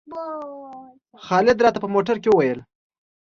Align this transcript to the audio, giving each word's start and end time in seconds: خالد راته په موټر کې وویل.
خالد 1.25 1.57
راته 1.63 1.79
په 1.81 1.87
موټر 1.93 2.15
کې 2.23 2.29
وویل. 2.31 2.59